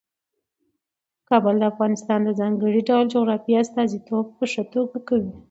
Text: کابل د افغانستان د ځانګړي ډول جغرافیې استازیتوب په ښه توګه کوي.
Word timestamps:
کابل 1.29 1.55
د 1.59 1.63
افغانستان 1.71 2.19
د 2.23 2.29
ځانګړي 2.39 2.81
ډول 2.89 3.05
جغرافیې 3.15 3.55
استازیتوب 3.63 4.25
په 4.37 4.45
ښه 4.51 4.63
توګه 4.73 4.97
کوي. 5.07 5.31